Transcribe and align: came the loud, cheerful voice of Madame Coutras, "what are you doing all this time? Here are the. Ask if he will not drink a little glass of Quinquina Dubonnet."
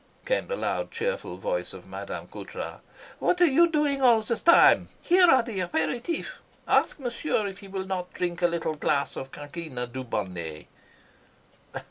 came 0.25 0.47
the 0.47 0.55
loud, 0.55 0.89
cheerful 0.89 1.37
voice 1.37 1.73
of 1.73 1.85
Madame 1.85 2.25
Coutras, 2.25 2.79
"what 3.19 3.39
are 3.39 3.45
you 3.45 3.67
doing 3.67 4.01
all 4.01 4.19
this 4.21 4.41
time? 4.41 4.89
Here 4.99 5.27
are 5.29 5.43
the. 5.43 5.61
Ask 6.67 6.97
if 6.99 7.57
he 7.59 7.67
will 7.67 7.85
not 7.85 8.11
drink 8.11 8.41
a 8.41 8.47
little 8.47 8.73
glass 8.73 9.15
of 9.15 9.31
Quinquina 9.31 9.85
Dubonnet." 9.85 10.65